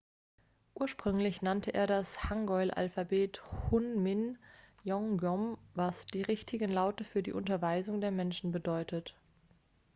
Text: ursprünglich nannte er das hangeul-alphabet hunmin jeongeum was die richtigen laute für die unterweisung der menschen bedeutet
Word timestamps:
ursprünglich 0.73 1.43
nannte 1.43 1.75
er 1.75 1.85
das 1.85 2.23
hangeul-alphabet 2.23 3.39
hunmin 3.69 4.39
jeongeum 4.83 5.59
was 5.75 6.07
die 6.07 6.23
richtigen 6.23 6.71
laute 6.71 7.03
für 7.03 7.21
die 7.21 7.33
unterweisung 7.33 8.01
der 8.01 8.09
menschen 8.09 8.51
bedeutet 8.51 9.13